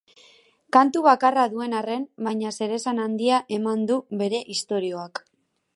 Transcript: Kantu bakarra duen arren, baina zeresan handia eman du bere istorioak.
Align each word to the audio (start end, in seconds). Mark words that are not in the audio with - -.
Kantu 0.77 1.03
bakarra 1.07 1.43
duen 1.51 1.75
arren, 1.81 2.07
baina 2.29 2.55
zeresan 2.55 3.03
handia 3.05 3.43
eman 3.61 3.87
du 3.93 4.01
bere 4.23 4.43
istorioak. 4.57 5.25